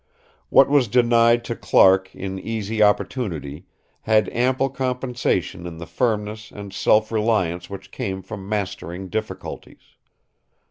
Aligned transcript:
What 0.49 0.67
was 0.67 0.87
denied 0.87 1.43
to 1.43 1.55
Clark 1.55 2.15
in 2.15 2.39
easy 2.39 2.81
opportunity 2.81 3.67
had 4.01 4.29
ample 4.33 4.67
compensation 4.69 5.67
in 5.67 5.77
the 5.77 5.85
firmness 5.85 6.49
and 6.49 6.73
self 6.73 7.11
reliance 7.11 7.69
which 7.69 7.91
came 7.91 8.23
from 8.23 8.49
mastering 8.49 9.09
difficulties. 9.09 9.97